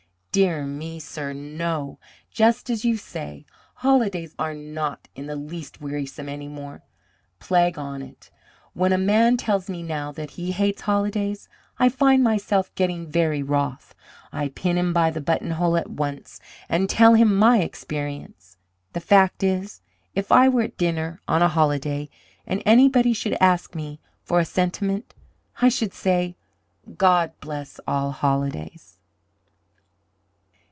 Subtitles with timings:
[0.33, 1.99] "Dear me, sir, no!
[2.31, 3.45] Just as you say.
[3.73, 6.83] Holidays are not in the least wearisome any more.
[7.39, 8.31] Plague on it!
[8.71, 13.43] When a man tells me now that he hates holidays, I find myself getting very
[13.43, 13.93] wroth.
[14.31, 16.39] I pin him by the buttonhole at once,
[16.69, 18.55] and tell him my experience.
[18.93, 19.81] The fact is,
[20.15, 22.07] if I were at dinner on a holiday,
[22.47, 25.13] and anybody should ask me for a sentiment,
[25.61, 26.37] I should say,
[26.95, 28.97] 'God bless all holidays!'"